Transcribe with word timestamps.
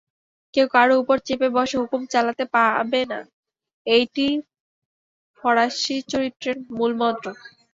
কেউ 0.53 0.67
কারু 0.75 0.93
উপর 1.01 1.17
চেপে 1.27 1.47
বসে 1.55 1.75
হুকুম 1.81 2.01
চালাতে 2.13 2.43
পাবে 2.53 3.01
না, 3.11 3.19
এইটিই 3.87 4.33
ফরাসীচরিত্রের 5.43 6.57
মূলমন্ত্র। 6.77 7.27